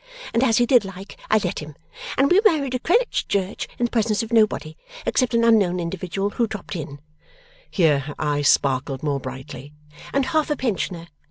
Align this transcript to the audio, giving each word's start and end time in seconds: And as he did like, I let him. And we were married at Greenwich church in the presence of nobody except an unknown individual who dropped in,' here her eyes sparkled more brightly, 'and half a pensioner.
And 0.33 0.43
as 0.43 0.57
he 0.57 0.65
did 0.65 0.83
like, 0.83 1.15
I 1.29 1.37
let 1.43 1.59
him. 1.59 1.75
And 2.17 2.31
we 2.31 2.39
were 2.39 2.51
married 2.51 2.73
at 2.73 2.81
Greenwich 2.81 3.27
church 3.27 3.67
in 3.77 3.85
the 3.85 3.91
presence 3.91 4.23
of 4.23 4.33
nobody 4.33 4.75
except 5.05 5.35
an 5.35 5.43
unknown 5.43 5.79
individual 5.79 6.31
who 6.31 6.47
dropped 6.47 6.75
in,' 6.75 6.97
here 7.69 7.99
her 7.99 8.15
eyes 8.17 8.49
sparkled 8.49 9.03
more 9.03 9.19
brightly, 9.19 9.73
'and 10.11 10.25
half 10.25 10.49
a 10.49 10.55
pensioner. 10.55 11.05